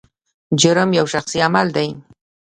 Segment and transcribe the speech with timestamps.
[0.61, 1.87] جرم یو شخصي عمل دی.